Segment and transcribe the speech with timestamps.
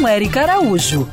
[0.00, 1.06] com Érica Araújo.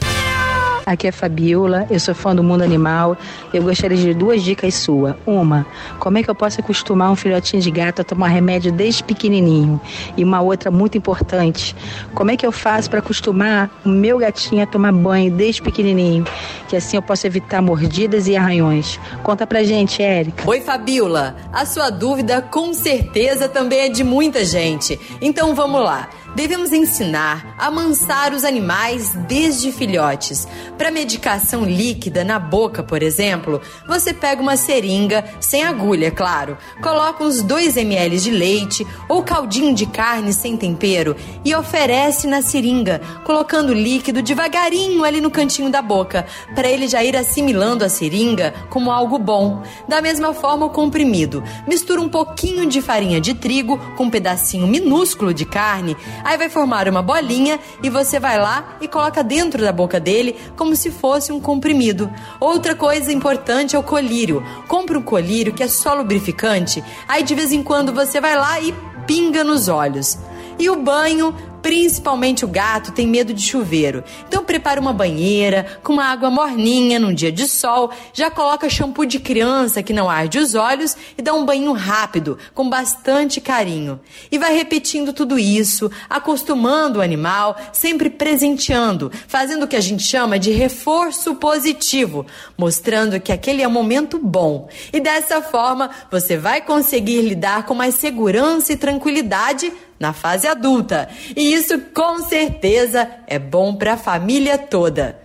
[0.85, 3.17] Aqui é Fabiola, eu sou fã do mundo animal.
[3.53, 5.13] Eu gostaria de duas dicas suas.
[5.25, 5.65] Uma,
[5.99, 9.81] como é que eu posso acostumar um filhotinho de gato a tomar remédio desde pequenininho?
[10.15, 11.75] E uma outra muito importante,
[12.13, 16.23] como é que eu faço para acostumar o meu gatinho a tomar banho desde pequenininho?
[16.67, 18.99] Que assim eu posso evitar mordidas e arranhões.
[19.23, 20.43] Conta pra gente, Érica.
[20.47, 21.35] Oi, Fabiola.
[21.51, 24.99] A sua dúvida com certeza também é de muita gente.
[25.21, 30.47] Então vamos lá devemos ensinar a amansar os animais desde filhotes.
[30.77, 37.23] Para medicação líquida na boca, por exemplo, você pega uma seringa sem agulha, claro, coloca
[37.23, 43.01] uns 2 ml de leite ou caldinho de carne sem tempero e oferece na seringa,
[43.23, 46.27] colocando líquido devagarinho ali no cantinho da boca,
[46.57, 49.61] para ele já ir assimilando a seringa como algo bom.
[49.87, 51.43] Da mesma forma, o comprimido.
[51.67, 56.49] Mistura um pouquinho de farinha de trigo com um pedacinho minúsculo de carne Aí vai
[56.49, 60.89] formar uma bolinha e você vai lá e coloca dentro da boca dele como se
[60.89, 62.09] fosse um comprimido.
[62.39, 64.43] Outra coisa importante é o colírio.
[64.67, 68.59] Compre um colírio que é só lubrificante, aí de vez em quando você vai lá
[68.59, 68.73] e
[69.05, 70.17] pinga nos olhos.
[70.59, 71.35] E o banho
[71.67, 74.01] Principalmente o gato tem medo de chuveiro.
[74.25, 79.05] Então prepara uma banheira com uma água morninha num dia de sol, já coloca shampoo
[79.05, 83.99] de criança que não arde os olhos e dá um banho rápido, com bastante carinho.
[84.31, 90.03] E vai repetindo tudo isso, acostumando o animal, sempre presenteando, fazendo o que a gente
[90.03, 92.25] chama de reforço positivo,
[92.57, 94.69] mostrando que aquele é um momento bom.
[94.93, 101.09] E dessa forma, você vai conseguir lidar com mais segurança e tranquilidade na fase adulta.
[101.35, 105.19] E isso com certeza é bom para a família toda.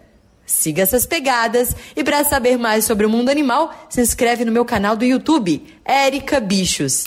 [0.45, 4.65] Siga essas pegadas e para saber mais sobre o mundo animal, se inscreve no meu
[4.65, 7.05] canal do YouTube, Érica Bichos.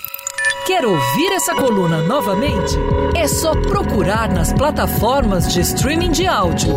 [0.66, 2.74] Quer ouvir essa coluna novamente?
[3.16, 6.76] É só procurar nas plataformas de streaming de áudio.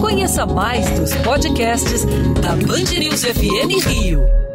[0.00, 2.06] Conheça mais dos podcasts
[2.40, 4.45] da Band News FM Rio.